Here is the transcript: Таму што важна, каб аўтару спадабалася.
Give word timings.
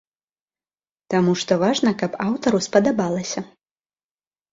Таму 1.13 1.31
што 1.41 1.57
важна, 1.63 1.91
каб 2.01 2.11
аўтару 2.27 2.59
спадабалася. 2.67 3.39